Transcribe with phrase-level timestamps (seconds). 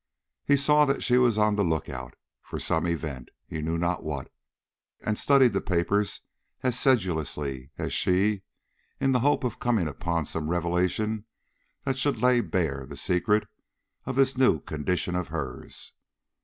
[0.43, 4.33] He saw she was on the look out for some event, he knew not what,
[5.01, 6.21] and studied the papers
[6.63, 8.41] as sedulously as she,
[8.99, 11.25] in the hope of coming upon some revelation
[11.83, 13.47] that should lay bare the secret
[14.07, 15.93] of this new condition of hers.